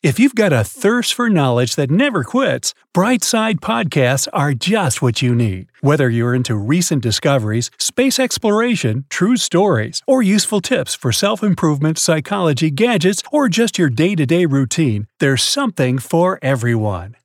If 0.00 0.20
you've 0.20 0.36
got 0.36 0.52
a 0.52 0.62
thirst 0.62 1.12
for 1.12 1.28
knowledge 1.28 1.74
that 1.74 1.90
never 1.90 2.22
quits, 2.22 2.72
Brightside 2.94 3.54
Podcasts 3.58 4.28
are 4.32 4.54
just 4.54 5.02
what 5.02 5.22
you 5.22 5.34
need. 5.34 5.72
Whether 5.80 6.08
you're 6.08 6.36
into 6.36 6.54
recent 6.54 7.02
discoveries, 7.02 7.72
space 7.80 8.20
exploration, 8.20 9.06
true 9.10 9.36
stories, 9.36 10.00
or 10.06 10.22
useful 10.22 10.60
tips 10.60 10.94
for 10.94 11.10
self 11.10 11.42
improvement, 11.42 11.98
psychology, 11.98 12.70
gadgets, 12.70 13.24
or 13.32 13.48
just 13.48 13.76
your 13.76 13.90
day 13.90 14.14
to 14.14 14.24
day 14.24 14.46
routine, 14.46 15.08
there's 15.18 15.42
something 15.42 15.98
for 15.98 16.38
everyone. 16.42 17.16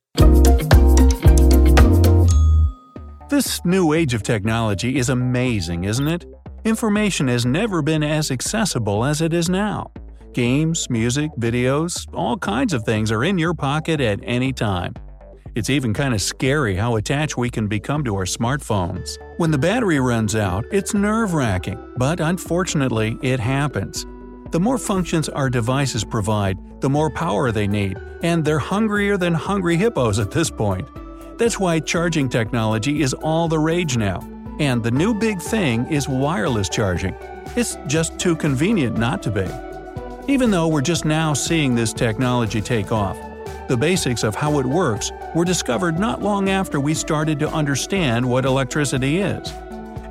This 3.30 3.64
new 3.64 3.92
age 3.92 4.14
of 4.14 4.24
technology 4.24 4.96
is 4.96 5.08
amazing, 5.08 5.84
isn't 5.84 6.08
it? 6.08 6.24
Information 6.64 7.28
has 7.28 7.46
never 7.46 7.82
been 7.82 8.02
as 8.02 8.32
accessible 8.32 9.04
as 9.04 9.20
it 9.20 9.32
is 9.32 9.48
now. 9.48 9.92
Games, 10.34 10.90
music, 10.90 11.30
videos, 11.38 12.12
all 12.12 12.36
kinds 12.36 12.72
of 12.72 12.82
things 12.82 13.12
are 13.12 13.22
in 13.22 13.38
your 13.38 13.54
pocket 13.54 14.00
at 14.00 14.18
any 14.24 14.52
time. 14.52 14.92
It's 15.54 15.70
even 15.70 15.94
kind 15.94 16.12
of 16.12 16.20
scary 16.20 16.74
how 16.74 16.96
attached 16.96 17.36
we 17.36 17.48
can 17.48 17.68
become 17.68 18.02
to 18.02 18.16
our 18.16 18.24
smartphones. 18.24 19.16
When 19.36 19.52
the 19.52 19.58
battery 19.58 20.00
runs 20.00 20.34
out, 20.34 20.64
it's 20.72 20.92
nerve 20.92 21.34
wracking, 21.34 21.78
but 21.98 22.18
unfortunately, 22.18 23.16
it 23.22 23.38
happens. 23.38 24.06
The 24.50 24.58
more 24.58 24.76
functions 24.76 25.28
our 25.28 25.48
devices 25.48 26.02
provide, 26.02 26.58
the 26.80 26.90
more 26.90 27.10
power 27.10 27.52
they 27.52 27.68
need, 27.68 27.96
and 28.22 28.44
they're 28.44 28.58
hungrier 28.58 29.16
than 29.16 29.34
hungry 29.34 29.76
hippos 29.76 30.18
at 30.18 30.32
this 30.32 30.50
point. 30.50 30.88
That's 31.38 31.60
why 31.60 31.78
charging 31.78 32.28
technology 32.28 33.02
is 33.02 33.14
all 33.14 33.46
the 33.46 33.60
rage 33.60 33.96
now. 33.96 34.28
And 34.58 34.82
the 34.82 34.90
new 34.90 35.14
big 35.14 35.40
thing 35.40 35.86
is 35.92 36.08
wireless 36.08 36.68
charging. 36.68 37.14
It's 37.54 37.78
just 37.86 38.18
too 38.18 38.34
convenient 38.34 38.98
not 38.98 39.22
to 39.22 39.30
be. 39.30 39.73
Even 40.26 40.50
though 40.50 40.68
we're 40.68 40.80
just 40.80 41.04
now 41.04 41.34
seeing 41.34 41.74
this 41.74 41.92
technology 41.92 42.62
take 42.62 42.90
off, 42.90 43.18
the 43.68 43.76
basics 43.76 44.24
of 44.24 44.34
how 44.34 44.58
it 44.58 44.64
works 44.64 45.12
were 45.34 45.44
discovered 45.44 45.98
not 45.98 46.22
long 46.22 46.48
after 46.48 46.80
we 46.80 46.94
started 46.94 47.38
to 47.40 47.48
understand 47.50 48.26
what 48.26 48.46
electricity 48.46 49.18
is. 49.18 49.52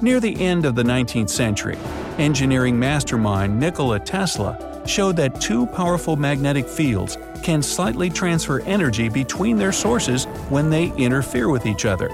Near 0.03 0.20
the 0.20 0.39
end 0.39 0.65
of 0.65 0.76
the 0.76 0.83
19th 0.83 1.32
century, 1.32 1.80
engineering 2.20 2.77
mastermind 2.77 3.60
Nikola 3.60 3.99
Tesla 3.99 4.83
showed 4.86 5.15
that 5.15 5.42
two 5.42 5.65
powerful 5.65 6.16
magnetic 6.16 6.67
fields 6.67 7.17
can 7.42 7.64
slightly 7.64 8.11
transfer 8.11 8.60
energy 8.61 9.10
between 9.10 9.58
their 9.58 9.71
sources 9.71 10.26
when 10.49 10.70
they 10.70 10.92
interfere 10.92 11.49
with 11.49 11.66
each 11.66 11.86
other. 11.86 12.11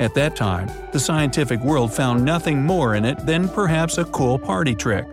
At 0.00 0.14
that 0.14 0.34
time, 0.34 0.68
the 0.90 1.00
scientific 1.00 1.60
world 1.60 1.94
found 1.94 2.24
nothing 2.24 2.60
more 2.60 2.96
in 2.96 3.04
it 3.04 3.24
than 3.24 3.48
perhaps 3.48 3.98
a 3.98 4.04
cool 4.06 4.36
party 4.36 4.74
trick 4.74 5.06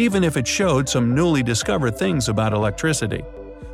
even 0.00 0.24
if 0.24 0.38
it 0.38 0.48
showed 0.48 0.88
some 0.88 1.14
newly 1.14 1.42
discovered 1.42 1.94
things 1.94 2.30
about 2.30 2.54
electricity. 2.54 3.22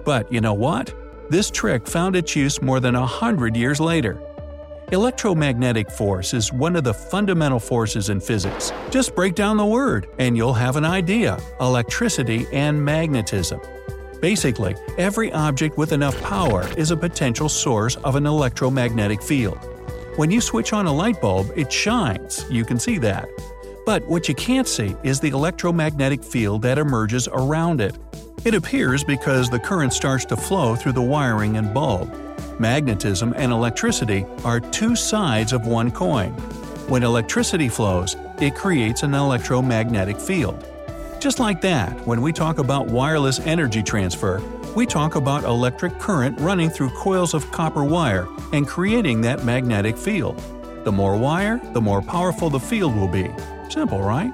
But 0.04 0.30
you 0.32 0.40
know 0.40 0.54
what? 0.54 0.92
This 1.30 1.52
trick 1.52 1.86
found 1.86 2.16
its 2.16 2.34
use 2.34 2.60
more 2.60 2.80
than 2.80 2.96
a 2.96 3.06
hundred 3.06 3.56
years 3.56 3.78
later. 3.78 4.20
Electromagnetic 4.90 5.88
force 5.88 6.34
is 6.34 6.52
one 6.52 6.74
of 6.74 6.82
the 6.82 6.94
fundamental 6.94 7.60
forces 7.60 8.08
in 8.08 8.20
physics. 8.20 8.72
Just 8.90 9.14
break 9.14 9.36
down 9.36 9.56
the 9.56 9.64
word, 9.64 10.08
and 10.18 10.36
you'll 10.36 10.52
have 10.52 10.74
an 10.74 10.84
idea 10.84 11.38
electricity 11.60 12.46
and 12.52 12.84
magnetism. 12.84 13.60
Basically, 14.20 14.74
every 14.98 15.32
object 15.32 15.78
with 15.78 15.92
enough 15.92 16.20
power 16.22 16.66
is 16.76 16.90
a 16.90 16.96
potential 16.96 17.48
source 17.48 17.94
of 17.96 18.16
an 18.16 18.26
electromagnetic 18.26 19.22
field. 19.22 19.58
When 20.16 20.32
you 20.32 20.40
switch 20.40 20.72
on 20.72 20.86
a 20.86 20.92
light 20.92 21.20
bulb, 21.20 21.52
it 21.54 21.70
shines, 21.70 22.44
you 22.50 22.64
can 22.64 22.80
see 22.80 22.98
that. 22.98 23.28
But 23.86 24.04
what 24.08 24.28
you 24.28 24.34
can't 24.34 24.66
see 24.66 24.96
is 25.04 25.20
the 25.20 25.28
electromagnetic 25.28 26.24
field 26.24 26.62
that 26.62 26.76
emerges 26.76 27.28
around 27.28 27.80
it. 27.80 27.96
It 28.44 28.52
appears 28.52 29.04
because 29.04 29.48
the 29.48 29.60
current 29.60 29.92
starts 29.92 30.24
to 30.24 30.36
flow 30.36 30.74
through 30.74 30.94
the 30.94 31.02
wiring 31.02 31.56
and 31.56 31.72
bulb. 31.72 32.12
Magnetism 32.58 33.32
and 33.36 33.52
electricity 33.52 34.26
are 34.42 34.58
two 34.58 34.96
sides 34.96 35.52
of 35.52 35.68
one 35.68 35.92
coin. 35.92 36.32
When 36.88 37.04
electricity 37.04 37.68
flows, 37.68 38.16
it 38.40 38.56
creates 38.56 39.04
an 39.04 39.14
electromagnetic 39.14 40.18
field. 40.18 40.66
Just 41.20 41.38
like 41.38 41.60
that, 41.60 41.92
when 42.08 42.22
we 42.22 42.32
talk 42.32 42.58
about 42.58 42.88
wireless 42.88 43.38
energy 43.38 43.84
transfer, 43.84 44.42
we 44.74 44.84
talk 44.84 45.14
about 45.14 45.44
electric 45.44 45.96
current 46.00 46.40
running 46.40 46.70
through 46.70 46.90
coils 46.90 47.34
of 47.34 47.48
copper 47.52 47.84
wire 47.84 48.26
and 48.52 48.66
creating 48.66 49.20
that 49.20 49.44
magnetic 49.44 49.96
field. 49.96 50.42
The 50.84 50.92
more 50.92 51.16
wire, 51.16 51.60
the 51.72 51.80
more 51.80 52.02
powerful 52.02 52.50
the 52.50 52.58
field 52.58 52.96
will 52.96 53.08
be. 53.08 53.30
Simple, 53.68 54.00
right? 54.00 54.32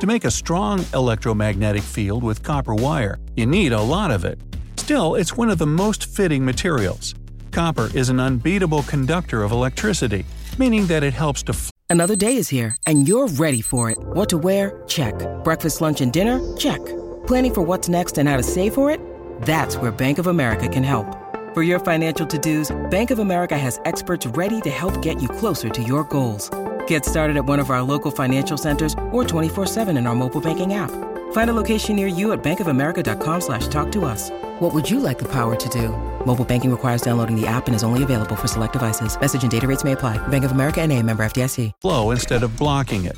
To 0.00 0.06
make 0.06 0.24
a 0.24 0.30
strong 0.30 0.84
electromagnetic 0.94 1.82
field 1.82 2.22
with 2.22 2.42
copper 2.42 2.74
wire, 2.74 3.18
you 3.36 3.46
need 3.46 3.72
a 3.72 3.80
lot 3.80 4.10
of 4.10 4.24
it. 4.24 4.38
Still, 4.76 5.16
it's 5.16 5.36
one 5.36 5.50
of 5.50 5.58
the 5.58 5.66
most 5.66 6.06
fitting 6.06 6.44
materials. 6.44 7.14
Copper 7.50 7.90
is 7.94 8.08
an 8.08 8.20
unbeatable 8.20 8.82
conductor 8.84 9.42
of 9.42 9.50
electricity, 9.50 10.24
meaning 10.58 10.86
that 10.86 11.02
it 11.02 11.14
helps 11.14 11.42
to. 11.44 11.56
Another 11.90 12.14
day 12.14 12.36
is 12.36 12.48
here, 12.48 12.76
and 12.86 13.08
you're 13.08 13.28
ready 13.28 13.60
for 13.60 13.90
it. 13.90 13.98
What 13.98 14.28
to 14.28 14.38
wear? 14.38 14.82
Check. 14.86 15.14
Breakfast, 15.42 15.80
lunch, 15.80 16.00
and 16.00 16.12
dinner? 16.12 16.38
Check. 16.56 16.84
Planning 17.26 17.54
for 17.54 17.62
what's 17.62 17.88
next 17.88 18.18
and 18.18 18.28
how 18.28 18.36
to 18.36 18.42
save 18.42 18.74
for 18.74 18.90
it? 18.90 19.00
That's 19.42 19.76
where 19.76 19.90
Bank 19.90 20.18
of 20.18 20.26
America 20.26 20.68
can 20.68 20.84
help. 20.84 21.06
For 21.54 21.62
your 21.62 21.80
financial 21.80 22.26
to 22.26 22.38
dos, 22.38 22.76
Bank 22.90 23.10
of 23.10 23.18
America 23.18 23.56
has 23.58 23.80
experts 23.84 24.26
ready 24.26 24.60
to 24.60 24.70
help 24.70 25.00
get 25.02 25.20
you 25.20 25.28
closer 25.28 25.70
to 25.70 25.82
your 25.82 26.04
goals. 26.04 26.50
Get 26.88 27.04
started 27.04 27.36
at 27.36 27.44
one 27.44 27.60
of 27.60 27.70
our 27.70 27.82
local 27.82 28.10
financial 28.10 28.58
centers 28.58 28.94
or 29.10 29.24
24-7 29.24 29.96
in 29.96 30.06
our 30.06 30.14
mobile 30.14 30.40
banking 30.40 30.74
app. 30.74 30.90
Find 31.32 31.50
a 31.50 31.54
location 31.54 31.96
near 31.96 32.06
you 32.06 32.32
at 32.32 32.42
bankofamerica.com 32.42 33.40
slash 33.40 33.68
talk 33.68 33.90
to 33.92 34.04
us. 34.04 34.30
What 34.58 34.74
would 34.74 34.90
you 34.90 35.00
like 35.00 35.18
the 35.18 35.28
power 35.28 35.56
to 35.56 35.68
do? 35.70 35.90
Mobile 36.26 36.44
banking 36.44 36.70
requires 36.70 37.00
downloading 37.00 37.40
the 37.40 37.46
app 37.46 37.66
and 37.68 37.76
is 37.76 37.82
only 37.82 38.02
available 38.02 38.36
for 38.36 38.48
select 38.48 38.74
devices. 38.74 39.18
Message 39.18 39.42
and 39.42 39.50
data 39.50 39.66
rates 39.66 39.84
may 39.84 39.92
apply. 39.92 40.16
Bank 40.28 40.44
of 40.44 40.50
America 40.50 40.80
and 40.80 40.92
a 40.92 41.02
member 41.02 41.22
FDIC. 41.24 41.72
Flow 41.80 42.10
instead 42.10 42.42
of 42.42 42.56
blocking 42.56 43.04
it. 43.04 43.16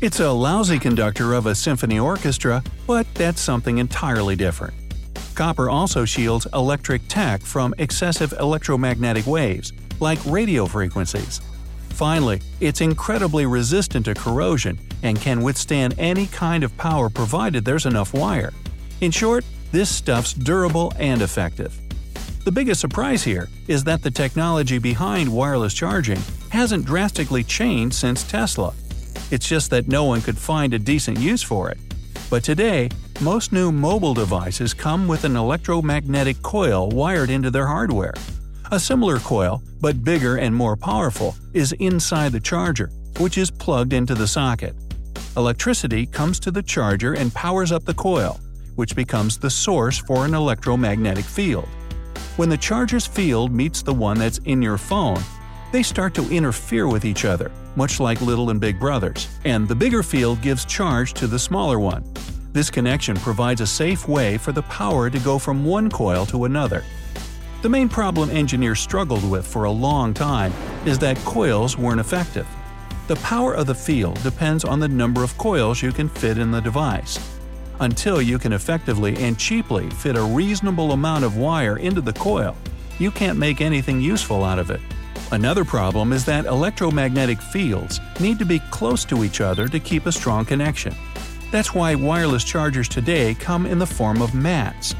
It's 0.00 0.20
a 0.20 0.30
lousy 0.30 0.78
conductor 0.78 1.34
of 1.34 1.46
a 1.46 1.54
symphony 1.54 1.98
orchestra, 1.98 2.62
but 2.86 3.06
that's 3.14 3.40
something 3.40 3.78
entirely 3.78 4.36
different. 4.36 4.74
Copper 5.34 5.70
also 5.70 6.04
shields 6.04 6.46
electric 6.52 7.02
tech 7.08 7.42
from 7.42 7.74
excessive 7.78 8.32
electromagnetic 8.40 9.26
waves, 9.26 9.72
like 10.00 10.18
radio 10.26 10.66
frequencies. 10.66 11.40
Finally, 11.94 12.40
it's 12.58 12.80
incredibly 12.80 13.46
resistant 13.46 14.06
to 14.06 14.14
corrosion 14.16 14.76
and 15.04 15.20
can 15.20 15.40
withstand 15.40 15.94
any 15.96 16.26
kind 16.26 16.64
of 16.64 16.76
power 16.76 17.08
provided 17.08 17.64
there's 17.64 17.86
enough 17.86 18.12
wire. 18.12 18.52
In 19.00 19.12
short, 19.12 19.44
this 19.70 19.90
stuff's 19.90 20.32
durable 20.32 20.92
and 20.98 21.22
effective. 21.22 21.80
The 22.44 22.50
biggest 22.50 22.80
surprise 22.80 23.22
here 23.22 23.48
is 23.68 23.84
that 23.84 24.02
the 24.02 24.10
technology 24.10 24.78
behind 24.78 25.28
wireless 25.28 25.72
charging 25.72 26.18
hasn't 26.50 26.84
drastically 26.84 27.44
changed 27.44 27.94
since 27.94 28.24
Tesla. 28.24 28.74
It's 29.30 29.48
just 29.48 29.70
that 29.70 29.86
no 29.86 30.02
one 30.02 30.20
could 30.20 30.36
find 30.36 30.74
a 30.74 30.80
decent 30.80 31.20
use 31.20 31.44
for 31.44 31.70
it. 31.70 31.78
But 32.28 32.42
today, 32.42 32.88
most 33.20 33.52
new 33.52 33.70
mobile 33.70 34.14
devices 34.14 34.74
come 34.74 35.06
with 35.06 35.22
an 35.22 35.36
electromagnetic 35.36 36.42
coil 36.42 36.88
wired 36.88 37.30
into 37.30 37.52
their 37.52 37.68
hardware. 37.68 38.14
A 38.72 38.80
similar 38.80 39.18
coil, 39.18 39.62
but 39.80 40.02
bigger 40.02 40.36
and 40.36 40.54
more 40.54 40.76
powerful, 40.76 41.36
is 41.52 41.72
inside 41.72 42.32
the 42.32 42.40
charger, 42.40 42.90
which 43.18 43.36
is 43.36 43.50
plugged 43.50 43.92
into 43.92 44.14
the 44.14 44.26
socket. 44.26 44.74
Electricity 45.36 46.06
comes 46.06 46.40
to 46.40 46.50
the 46.50 46.62
charger 46.62 47.12
and 47.12 47.32
powers 47.34 47.72
up 47.72 47.84
the 47.84 47.94
coil, 47.94 48.40
which 48.74 48.96
becomes 48.96 49.36
the 49.36 49.50
source 49.50 49.98
for 49.98 50.24
an 50.24 50.32
electromagnetic 50.32 51.26
field. 51.26 51.68
When 52.36 52.48
the 52.48 52.56
charger's 52.56 53.06
field 53.06 53.52
meets 53.52 53.82
the 53.82 53.92
one 53.92 54.18
that's 54.18 54.38
in 54.38 54.62
your 54.62 54.78
phone, 54.78 55.22
they 55.70 55.82
start 55.82 56.14
to 56.14 56.30
interfere 56.30 56.88
with 56.88 57.04
each 57.04 57.26
other, 57.26 57.52
much 57.76 58.00
like 58.00 58.22
little 58.22 58.48
and 58.48 58.60
big 58.60 58.80
brothers, 58.80 59.28
and 59.44 59.68
the 59.68 59.74
bigger 59.74 60.02
field 60.02 60.40
gives 60.40 60.64
charge 60.64 61.12
to 61.14 61.26
the 61.26 61.38
smaller 61.38 61.78
one. 61.78 62.02
This 62.52 62.70
connection 62.70 63.16
provides 63.16 63.60
a 63.60 63.66
safe 63.66 64.08
way 64.08 64.38
for 64.38 64.52
the 64.52 64.62
power 64.62 65.10
to 65.10 65.18
go 65.18 65.38
from 65.38 65.64
one 65.66 65.90
coil 65.90 66.24
to 66.26 66.46
another. 66.46 66.82
The 67.64 67.70
main 67.70 67.88
problem 67.88 68.28
engineers 68.28 68.78
struggled 68.78 69.26
with 69.30 69.46
for 69.46 69.64
a 69.64 69.70
long 69.70 70.12
time 70.12 70.52
is 70.84 70.98
that 70.98 71.16
coils 71.20 71.78
weren't 71.78 71.98
effective. 71.98 72.46
The 73.06 73.16
power 73.16 73.54
of 73.54 73.64
the 73.66 73.74
field 73.74 74.22
depends 74.22 74.64
on 74.64 74.80
the 74.80 74.88
number 74.88 75.24
of 75.24 75.38
coils 75.38 75.82
you 75.82 75.90
can 75.90 76.10
fit 76.10 76.36
in 76.36 76.50
the 76.50 76.60
device. 76.60 77.18
Until 77.80 78.20
you 78.20 78.38
can 78.38 78.52
effectively 78.52 79.16
and 79.16 79.38
cheaply 79.38 79.88
fit 79.88 80.14
a 80.14 80.22
reasonable 80.22 80.92
amount 80.92 81.24
of 81.24 81.38
wire 81.38 81.78
into 81.78 82.02
the 82.02 82.12
coil, 82.12 82.54
you 82.98 83.10
can't 83.10 83.38
make 83.38 83.62
anything 83.62 83.98
useful 83.98 84.44
out 84.44 84.58
of 84.58 84.70
it. 84.70 84.82
Another 85.32 85.64
problem 85.64 86.12
is 86.12 86.26
that 86.26 86.44
electromagnetic 86.44 87.40
fields 87.40 87.98
need 88.20 88.38
to 88.40 88.44
be 88.44 88.58
close 88.70 89.06
to 89.06 89.24
each 89.24 89.40
other 89.40 89.68
to 89.68 89.80
keep 89.80 90.04
a 90.04 90.12
strong 90.12 90.44
connection. 90.44 90.94
That's 91.50 91.72
why 91.72 91.94
wireless 91.94 92.44
chargers 92.44 92.90
today 92.90 93.32
come 93.32 93.64
in 93.64 93.78
the 93.78 93.86
form 93.86 94.20
of 94.20 94.34
mats. 94.34 94.94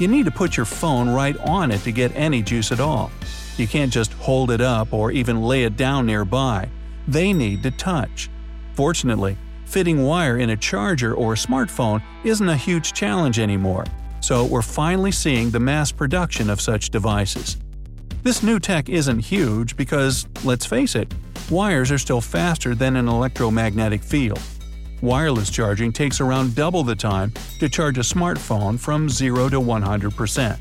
You 0.00 0.08
need 0.08 0.24
to 0.24 0.30
put 0.30 0.56
your 0.56 0.64
phone 0.64 1.10
right 1.10 1.36
on 1.40 1.70
it 1.70 1.82
to 1.82 1.92
get 1.92 2.16
any 2.16 2.42
juice 2.42 2.72
at 2.72 2.80
all. 2.80 3.10
You 3.58 3.68
can't 3.68 3.92
just 3.92 4.14
hold 4.14 4.50
it 4.50 4.62
up 4.62 4.94
or 4.94 5.10
even 5.12 5.42
lay 5.42 5.64
it 5.64 5.76
down 5.76 6.06
nearby. 6.06 6.70
They 7.06 7.34
need 7.34 7.62
to 7.64 7.70
touch. 7.70 8.30
Fortunately, 8.72 9.36
fitting 9.66 10.02
wire 10.02 10.38
in 10.38 10.48
a 10.48 10.56
charger 10.56 11.14
or 11.14 11.34
a 11.34 11.36
smartphone 11.36 12.02
isn't 12.24 12.48
a 12.48 12.56
huge 12.56 12.94
challenge 12.94 13.38
anymore, 13.38 13.84
so 14.22 14.46
we're 14.46 14.62
finally 14.62 15.12
seeing 15.12 15.50
the 15.50 15.60
mass 15.60 15.92
production 15.92 16.48
of 16.48 16.62
such 16.62 16.88
devices. 16.88 17.58
This 18.22 18.42
new 18.42 18.58
tech 18.58 18.88
isn't 18.88 19.18
huge 19.18 19.76
because, 19.76 20.26
let's 20.44 20.64
face 20.64 20.94
it, 20.94 21.12
wires 21.50 21.90
are 21.90 21.98
still 21.98 22.22
faster 22.22 22.74
than 22.74 22.96
an 22.96 23.06
electromagnetic 23.06 24.02
field. 24.02 24.40
Wireless 25.02 25.50
charging 25.50 25.92
takes 25.92 26.20
around 26.20 26.54
double 26.54 26.82
the 26.82 26.94
time 26.94 27.32
to 27.58 27.68
charge 27.68 27.96
a 27.96 28.02
smartphone 28.02 28.78
from 28.78 29.08
0 29.08 29.48
to 29.48 29.60
100%. 29.60 30.60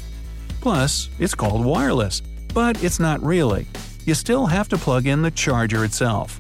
Plus, 0.62 1.10
it's 1.20 1.36
called 1.36 1.66
wireless, 1.66 2.22
but 2.54 2.82
it's 2.84 3.00
not 3.00 3.22
really. 3.22 3.68
You 4.06 4.14
still 4.14 4.46
have 4.46 4.70
to 4.70 4.78
plug 4.78 5.08
in 5.08 5.22
the 5.22 5.32
charger 5.32 5.84
itself. 5.84 6.40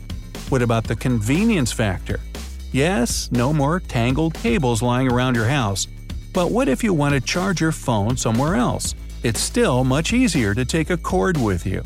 What 0.50 0.62
about 0.62 0.86
the 0.86 0.96
convenience 0.96 1.72
factor? 1.72 2.19
Yes, 2.72 3.30
no 3.31 3.51
more 3.51 3.80
tangled 3.80 4.34
cables 4.36 4.81
lying 4.81 5.12
around 5.12 5.36
your 5.36 5.48
house. 5.48 5.88
But 6.34 6.52
what 6.52 6.69
if 6.69 6.84
you 6.84 6.94
want 6.94 7.16
to 7.16 7.22
charge 7.22 7.60
your 7.60 7.72
phone 7.72 8.16
somewhere 8.16 8.56
else? 8.56 8.95
It's 9.24 9.40
still 9.40 9.84
much 9.84 10.13
easier 10.13 10.54
to 10.54 10.63
take 10.63 10.90
a 10.90 10.98
cord 10.98 11.36
with 11.36 11.66
you. 11.66 11.84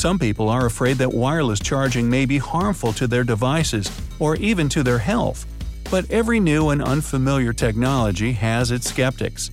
Some 0.00 0.18
people 0.18 0.48
are 0.48 0.64
afraid 0.64 0.96
that 0.96 1.12
wireless 1.12 1.60
charging 1.60 2.08
may 2.08 2.24
be 2.24 2.38
harmful 2.38 2.94
to 2.94 3.06
their 3.06 3.22
devices 3.22 3.90
or 4.18 4.34
even 4.36 4.66
to 4.70 4.82
their 4.82 4.96
health. 4.96 5.44
But 5.90 6.10
every 6.10 6.40
new 6.40 6.70
and 6.70 6.82
unfamiliar 6.82 7.52
technology 7.52 8.32
has 8.32 8.70
its 8.70 8.88
skeptics. 8.88 9.50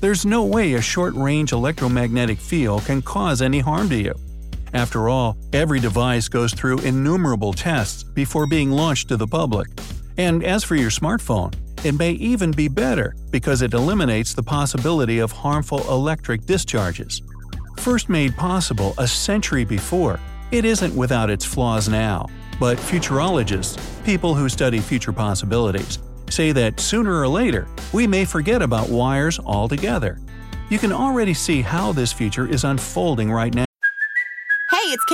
There's 0.00 0.24
no 0.24 0.44
way 0.44 0.72
a 0.72 0.80
short 0.80 1.12
range 1.12 1.52
electromagnetic 1.52 2.38
field 2.38 2.86
can 2.86 3.02
cause 3.02 3.42
any 3.42 3.60
harm 3.60 3.90
to 3.90 3.96
you. 3.96 4.14
After 4.72 5.10
all, 5.10 5.36
every 5.52 5.78
device 5.78 6.26
goes 6.26 6.54
through 6.54 6.78
innumerable 6.78 7.52
tests 7.52 8.02
before 8.02 8.46
being 8.46 8.70
launched 8.70 9.08
to 9.08 9.18
the 9.18 9.26
public. 9.26 9.68
And 10.16 10.42
as 10.42 10.64
for 10.64 10.74
your 10.74 10.88
smartphone, 10.88 11.52
it 11.84 11.92
may 11.92 12.12
even 12.12 12.50
be 12.50 12.68
better 12.68 13.14
because 13.30 13.60
it 13.60 13.74
eliminates 13.74 14.32
the 14.32 14.42
possibility 14.42 15.18
of 15.18 15.32
harmful 15.32 15.80
electric 15.90 16.46
discharges. 16.46 17.20
First 17.82 18.08
made 18.08 18.36
possible 18.36 18.94
a 18.96 19.08
century 19.08 19.64
before, 19.64 20.20
it 20.52 20.64
isn't 20.64 20.94
without 20.94 21.28
its 21.28 21.44
flaws 21.44 21.88
now. 21.88 22.28
But 22.60 22.78
futurologists, 22.78 23.76
people 24.04 24.36
who 24.36 24.48
study 24.48 24.78
future 24.78 25.10
possibilities, 25.12 25.98
say 26.30 26.52
that 26.52 26.78
sooner 26.78 27.20
or 27.20 27.26
later 27.26 27.66
we 27.92 28.06
may 28.06 28.24
forget 28.24 28.62
about 28.62 28.88
wires 28.88 29.40
altogether. 29.40 30.20
You 30.70 30.78
can 30.78 30.92
already 30.92 31.34
see 31.34 31.60
how 31.60 31.90
this 31.90 32.12
future 32.12 32.46
is 32.46 32.62
unfolding 32.62 33.32
right 33.32 33.52
now. 33.52 33.64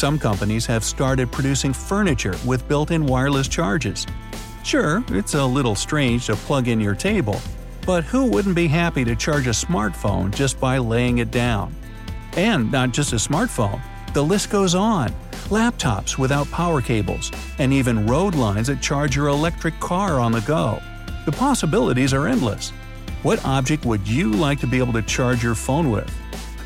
Some 0.00 0.18
companies 0.18 0.64
have 0.64 0.82
started 0.82 1.30
producing 1.30 1.74
furniture 1.74 2.34
with 2.46 2.66
built 2.66 2.90
in 2.90 3.04
wireless 3.04 3.48
charges. 3.48 4.06
Sure, 4.64 5.04
it's 5.08 5.34
a 5.34 5.44
little 5.44 5.74
strange 5.74 6.24
to 6.24 6.36
plug 6.36 6.68
in 6.68 6.80
your 6.80 6.94
table, 6.94 7.38
but 7.84 8.04
who 8.04 8.24
wouldn't 8.24 8.54
be 8.54 8.66
happy 8.66 9.04
to 9.04 9.14
charge 9.14 9.46
a 9.46 9.50
smartphone 9.50 10.34
just 10.34 10.58
by 10.58 10.78
laying 10.78 11.18
it 11.18 11.30
down? 11.30 11.74
And 12.32 12.72
not 12.72 12.92
just 12.92 13.12
a 13.12 13.16
smartphone, 13.16 13.78
the 14.14 14.22
list 14.22 14.48
goes 14.48 14.74
on 14.74 15.14
laptops 15.50 16.16
without 16.16 16.50
power 16.50 16.80
cables, 16.80 17.30
and 17.58 17.70
even 17.70 18.06
road 18.06 18.34
lines 18.34 18.68
that 18.68 18.80
charge 18.80 19.14
your 19.14 19.28
electric 19.28 19.78
car 19.80 20.18
on 20.18 20.32
the 20.32 20.40
go. 20.40 20.80
The 21.26 21.32
possibilities 21.32 22.14
are 22.14 22.26
endless. 22.26 22.70
What 23.22 23.44
object 23.44 23.84
would 23.84 24.08
you 24.08 24.30
like 24.30 24.60
to 24.60 24.66
be 24.66 24.78
able 24.78 24.94
to 24.94 25.02
charge 25.02 25.44
your 25.44 25.54
phone 25.54 25.90
with? 25.90 26.10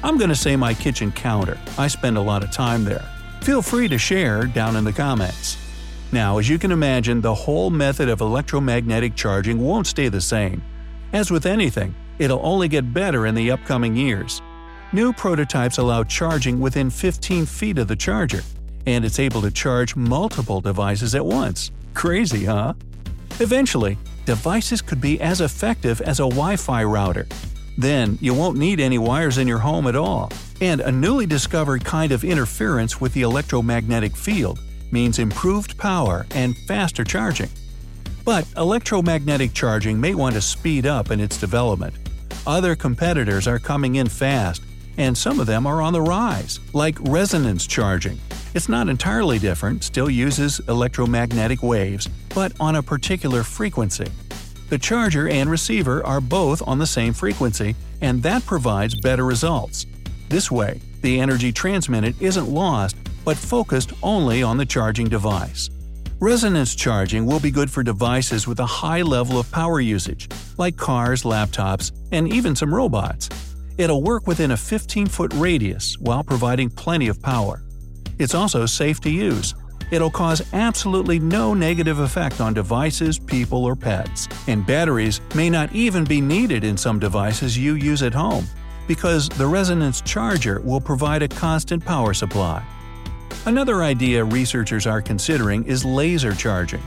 I'm 0.04 0.18
going 0.18 0.30
to 0.30 0.36
say 0.36 0.54
my 0.54 0.72
kitchen 0.72 1.10
counter. 1.10 1.58
I 1.76 1.88
spend 1.88 2.16
a 2.16 2.20
lot 2.20 2.44
of 2.44 2.52
time 2.52 2.84
there. 2.84 3.10
Feel 3.44 3.60
free 3.60 3.88
to 3.88 3.98
share 3.98 4.46
down 4.46 4.74
in 4.74 4.84
the 4.84 4.92
comments. 4.92 5.58
Now, 6.12 6.38
as 6.38 6.48
you 6.48 6.58
can 6.58 6.72
imagine, 6.72 7.20
the 7.20 7.34
whole 7.34 7.68
method 7.68 8.08
of 8.08 8.22
electromagnetic 8.22 9.14
charging 9.16 9.60
won't 9.60 9.86
stay 9.86 10.08
the 10.08 10.18
same. 10.18 10.62
As 11.12 11.30
with 11.30 11.44
anything, 11.44 11.94
it'll 12.18 12.40
only 12.42 12.68
get 12.68 12.94
better 12.94 13.26
in 13.26 13.34
the 13.34 13.50
upcoming 13.50 13.94
years. 13.94 14.40
New 14.94 15.12
prototypes 15.12 15.76
allow 15.76 16.04
charging 16.04 16.58
within 16.58 16.88
15 16.88 17.44
feet 17.44 17.76
of 17.76 17.86
the 17.86 17.94
charger, 17.94 18.40
and 18.86 19.04
it's 19.04 19.18
able 19.18 19.42
to 19.42 19.50
charge 19.50 19.94
multiple 19.94 20.62
devices 20.62 21.14
at 21.14 21.26
once. 21.26 21.70
Crazy, 21.92 22.46
huh? 22.46 22.72
Eventually, 23.40 23.98
devices 24.24 24.80
could 24.80 25.02
be 25.02 25.20
as 25.20 25.42
effective 25.42 26.00
as 26.00 26.18
a 26.18 26.22
Wi 26.22 26.56
Fi 26.56 26.82
router. 26.82 27.26
Then 27.76 28.18
you 28.20 28.34
won't 28.34 28.58
need 28.58 28.80
any 28.80 28.98
wires 28.98 29.38
in 29.38 29.48
your 29.48 29.58
home 29.58 29.86
at 29.86 29.96
all. 29.96 30.30
And 30.60 30.80
a 30.80 30.92
newly 30.92 31.26
discovered 31.26 31.84
kind 31.84 32.12
of 32.12 32.24
interference 32.24 33.00
with 33.00 33.12
the 33.14 33.22
electromagnetic 33.22 34.16
field 34.16 34.60
means 34.90 35.18
improved 35.18 35.76
power 35.76 36.26
and 36.30 36.56
faster 36.68 37.04
charging. 37.04 37.50
But 38.24 38.46
electromagnetic 38.56 39.52
charging 39.52 40.00
may 40.00 40.14
want 40.14 40.34
to 40.34 40.40
speed 40.40 40.86
up 40.86 41.10
in 41.10 41.20
its 41.20 41.38
development. 41.38 41.94
Other 42.46 42.76
competitors 42.76 43.48
are 43.48 43.58
coming 43.58 43.96
in 43.96 44.08
fast, 44.08 44.62
and 44.96 45.16
some 45.16 45.40
of 45.40 45.46
them 45.46 45.66
are 45.66 45.82
on 45.82 45.92
the 45.92 46.00
rise, 46.00 46.60
like 46.72 46.96
resonance 47.00 47.66
charging. 47.66 48.18
It's 48.54 48.68
not 48.68 48.88
entirely 48.88 49.40
different, 49.40 49.82
still 49.82 50.08
uses 50.08 50.60
electromagnetic 50.68 51.62
waves, 51.62 52.08
but 52.34 52.52
on 52.60 52.76
a 52.76 52.82
particular 52.82 53.42
frequency. 53.42 54.06
The 54.70 54.78
charger 54.78 55.28
and 55.28 55.50
receiver 55.50 56.04
are 56.06 56.20
both 56.20 56.66
on 56.66 56.78
the 56.78 56.86
same 56.86 57.12
frequency, 57.12 57.76
and 58.00 58.22
that 58.22 58.46
provides 58.46 58.98
better 59.00 59.24
results. 59.24 59.86
This 60.28 60.50
way, 60.50 60.80
the 61.02 61.20
energy 61.20 61.52
transmitted 61.52 62.20
isn't 62.20 62.48
lost, 62.48 62.96
but 63.24 63.36
focused 63.36 63.92
only 64.02 64.42
on 64.42 64.56
the 64.56 64.66
charging 64.66 65.08
device. 65.08 65.68
Resonance 66.18 66.74
charging 66.74 67.26
will 67.26 67.40
be 67.40 67.50
good 67.50 67.70
for 67.70 67.82
devices 67.82 68.46
with 68.46 68.58
a 68.60 68.66
high 68.66 69.02
level 69.02 69.38
of 69.38 69.50
power 69.52 69.80
usage, 69.80 70.28
like 70.56 70.76
cars, 70.76 71.24
laptops, 71.24 71.92
and 72.12 72.32
even 72.32 72.56
some 72.56 72.74
robots. 72.74 73.28
It'll 73.76 74.02
work 74.02 74.26
within 74.26 74.52
a 74.52 74.56
15 74.56 75.06
foot 75.06 75.32
radius 75.34 75.98
while 75.98 76.24
providing 76.24 76.70
plenty 76.70 77.08
of 77.08 77.20
power. 77.20 77.62
It's 78.18 78.34
also 78.34 78.64
safe 78.64 79.00
to 79.02 79.10
use. 79.10 79.54
It'll 79.94 80.10
cause 80.10 80.42
absolutely 80.52 81.20
no 81.20 81.54
negative 81.54 82.00
effect 82.00 82.40
on 82.40 82.52
devices, 82.52 83.16
people, 83.16 83.64
or 83.64 83.76
pets. 83.76 84.26
And 84.48 84.66
batteries 84.66 85.20
may 85.36 85.48
not 85.48 85.72
even 85.72 86.02
be 86.02 86.20
needed 86.20 86.64
in 86.64 86.76
some 86.76 86.98
devices 86.98 87.56
you 87.56 87.74
use 87.74 88.02
at 88.02 88.12
home, 88.12 88.44
because 88.88 89.28
the 89.28 89.46
resonance 89.46 90.00
charger 90.00 90.60
will 90.62 90.80
provide 90.80 91.22
a 91.22 91.28
constant 91.28 91.84
power 91.84 92.12
supply. 92.12 92.60
Another 93.46 93.84
idea 93.84 94.24
researchers 94.24 94.84
are 94.84 95.00
considering 95.00 95.64
is 95.64 95.84
laser 95.84 96.34
charging. 96.34 96.82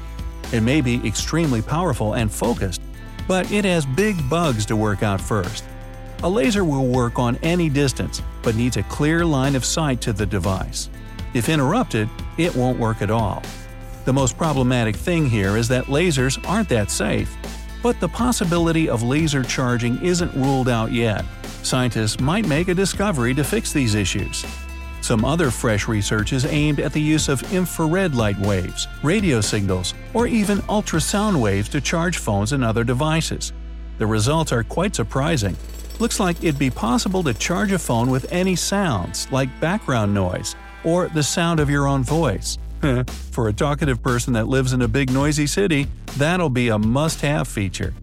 It 0.52 0.60
may 0.60 0.82
be 0.82 0.96
extremely 1.08 1.62
powerful 1.62 2.16
and 2.16 2.30
focused, 2.30 2.82
but 3.26 3.50
it 3.54 3.64
has 3.64 3.86
big 3.86 4.18
bugs 4.30 4.66
to 4.66 4.76
work 4.76 5.02
out 5.02 5.22
first. 5.22 5.64
A 6.24 6.30
laser 6.30 6.66
will 6.66 6.88
work 6.88 7.20
on 7.20 7.38
any 7.38 7.70
distance, 7.70 8.22
but 8.42 8.56
needs 8.56 8.76
a 8.76 8.84
clear 8.84 9.24
line 9.24 9.56
of 9.56 9.64
sight 9.64 10.02
to 10.02 10.12
the 10.12 10.26
device. 10.26 10.90
If 11.38 11.50
interrupted, 11.50 12.10
it 12.40 12.56
won't 12.56 12.80
work 12.80 13.04
at 13.04 13.12
all. 13.12 13.44
The 14.06 14.14
most 14.14 14.40
problematic 14.40 14.96
thing 14.96 15.30
here 15.30 15.56
is 15.56 15.68
that 15.68 15.86
lasers 15.86 16.44
aren't 16.50 16.68
that 16.70 16.90
safe. 16.90 17.32
But 17.84 18.00
the 18.00 18.08
possibility 18.08 18.90
of 18.90 19.04
laser 19.04 19.44
charging 19.44 20.04
isn't 20.04 20.34
ruled 20.34 20.68
out 20.68 20.92
yet. 20.92 21.24
Scientists 21.62 22.20
might 22.20 22.48
make 22.48 22.70
a 22.70 22.74
discovery 22.74 23.36
to 23.36 23.44
fix 23.44 23.72
these 23.72 23.94
issues. 23.94 24.44
Some 25.02 25.24
other 25.24 25.52
fresh 25.52 25.88
research 25.88 26.34
is 26.34 26.44
aimed 26.46 26.80
at 26.80 26.92
the 26.92 27.02
use 27.02 27.30
of 27.30 27.54
infrared 27.54 28.16
light 28.16 28.40
waves, 28.40 28.88
radio 29.04 29.40
signals, 29.40 29.94
or 30.16 30.26
even 30.26 30.58
ultrasound 30.64 31.40
waves 31.40 31.70
to 31.70 31.80
charge 31.80 32.18
phones 32.18 32.52
and 32.52 32.64
other 32.64 32.84
devices. 32.84 33.54
The 34.00 34.08
results 34.08 34.52
are 34.52 34.64
quite 34.64 34.96
surprising. 34.96 35.56
Looks 36.00 36.20
like 36.20 36.44
it'd 36.44 36.58
be 36.58 36.72
possible 36.72 37.22
to 37.24 37.36
charge 37.36 37.72
a 37.74 37.78
phone 37.78 38.10
with 38.10 38.32
any 38.32 38.56
sounds, 38.56 39.32
like 39.32 39.60
background 39.60 40.16
noise, 40.16 40.56
or 40.88 41.10
the 41.10 41.22
sound 41.22 41.60
of 41.60 41.70
your 41.70 41.86
own 41.86 42.02
voice. 42.02 42.58
Uh-huh. 42.82 43.04
For 43.32 43.50
a 43.50 43.54
talkative 43.54 44.02
person 44.02 44.32
that 44.34 44.48
lives 44.48 44.72
in 44.72 44.82
a 44.84 44.88
big 44.88 45.12
noisy 45.12 45.46
city, 45.46 45.88
that'll 46.16 46.50
be 46.50 46.70
a 46.70 46.80
must 46.80 47.20
have 47.22 47.46
feature. 47.48 47.94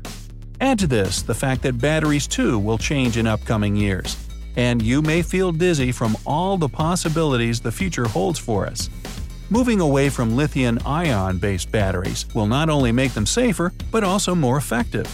Add 0.60 0.78
to 0.80 0.86
this 0.86 1.22
the 1.22 1.34
fact 1.34 1.62
that 1.62 1.78
batteries 1.78 2.26
too 2.26 2.58
will 2.58 2.76
change 2.76 3.16
in 3.16 3.26
upcoming 3.26 3.74
years, 3.74 4.18
and 4.56 4.82
you 4.82 5.00
may 5.00 5.22
feel 5.22 5.50
dizzy 5.50 5.92
from 5.92 6.14
all 6.26 6.58
the 6.58 6.68
possibilities 6.68 7.58
the 7.58 7.72
future 7.72 8.06
holds 8.06 8.38
for 8.38 8.66
us. 8.66 8.90
Moving 9.48 9.80
away 9.80 10.10
from 10.10 10.36
lithium 10.36 10.78
ion 10.84 11.38
based 11.38 11.72
batteries 11.72 12.26
will 12.34 12.46
not 12.46 12.68
only 12.68 12.92
make 12.92 13.14
them 13.14 13.26
safer, 13.26 13.72
but 13.90 14.04
also 14.04 14.34
more 14.34 14.58
effective. 14.58 15.06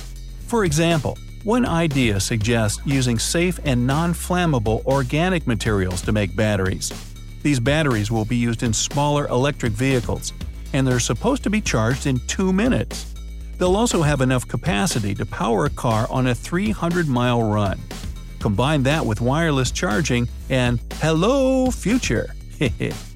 For 0.46 0.64
example, 0.64 1.16
one 1.44 1.64
idea 1.66 2.18
suggests 2.18 2.80
using 2.84 3.18
safe 3.18 3.60
and 3.64 3.86
non 3.86 4.12
flammable 4.12 4.84
organic 4.86 5.46
materials 5.46 6.02
to 6.02 6.12
make 6.12 6.34
batteries. 6.34 7.09
These 7.42 7.60
batteries 7.60 8.10
will 8.10 8.24
be 8.24 8.36
used 8.36 8.62
in 8.62 8.72
smaller 8.72 9.26
electric 9.28 9.72
vehicles, 9.72 10.32
and 10.72 10.86
they're 10.86 11.00
supposed 11.00 11.42
to 11.44 11.50
be 11.50 11.60
charged 11.60 12.06
in 12.06 12.18
2 12.26 12.52
minutes. 12.52 13.14
They'll 13.58 13.76
also 13.76 14.02
have 14.02 14.20
enough 14.20 14.46
capacity 14.46 15.14
to 15.14 15.26
power 15.26 15.66
a 15.66 15.70
car 15.70 16.06
on 16.10 16.26
a 16.26 16.34
300 16.34 17.08
mile 17.08 17.42
run. 17.42 17.78
Combine 18.38 18.82
that 18.84 19.04
with 19.04 19.20
wireless 19.20 19.70
charging, 19.70 20.28
and 20.48 20.80
hello, 21.00 21.70
future! 21.70 22.34